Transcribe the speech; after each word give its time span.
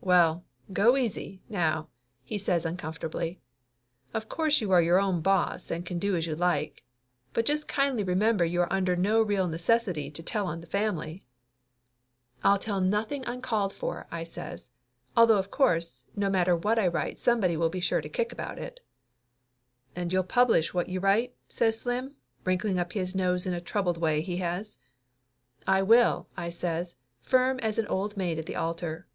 "Well, 0.00 0.44
go 0.72 0.96
easy, 0.96 1.44
now!" 1.48 1.90
he 2.24 2.38
says 2.38 2.66
uncomfortably. 2.66 3.40
"Of 4.12 4.28
course 4.28 4.60
you 4.60 4.72
are 4.72 4.82
your 4.82 4.98
own 4.98 5.20
boss 5.20 5.70
and 5.70 5.86
can 5.86 6.00
do 6.00 6.16
as 6.16 6.26
you 6.26 6.34
like, 6.34 6.82
but 7.32 7.46
just 7.46 7.68
kindly 7.68 8.02
remember 8.02 8.44
you 8.44 8.60
are 8.62 8.72
under 8.72 8.96
no 8.96 9.22
real 9.22 9.46
neces 9.46 9.84
sity 9.84 10.12
to 10.12 10.24
tell 10.24 10.48
on 10.48 10.60
the 10.60 10.66
family." 10.66 11.24
"I'll 12.42 12.58
tell 12.58 12.80
nothing 12.80 13.22
uncalled 13.28 13.72
for," 13.72 14.08
I 14.10 14.24
says. 14.24 14.72
"Although, 15.16 15.38
of 15.38 15.52
course, 15.52 16.04
no 16.16 16.28
matter 16.28 16.56
what 16.56 16.80
I 16.80 16.88
write 16.88 17.20
somebody 17.20 17.56
will 17.56 17.68
be 17.70 17.78
sure 17.78 18.00
to 18.00 18.08
kick 18.08 18.32
about 18.32 18.58
it." 18.58 18.80
"And 19.94 20.12
you'll 20.12 20.24
publish 20.24 20.74
what 20.74 20.88
you 20.88 20.98
write?" 20.98 21.32
says 21.46 21.78
Slim, 21.78 22.16
wrinkling 22.44 22.80
up 22.80 22.94
his 22.94 23.14
nose 23.14 23.46
in 23.46 23.54
a 23.54 23.60
troubled 23.60 23.98
way 23.98 24.20
he 24.20 24.38
has. 24.38 24.78
"I 25.64 25.82
will," 25.84 26.26
I 26.36 26.48
says, 26.48 26.96
firm 27.22 27.60
as 27.60 27.78
an 27.78 27.86
old 27.86 28.16
maid 28.16 28.40
at 28.40 28.46
the 28.46 28.56
altar. 28.56 29.06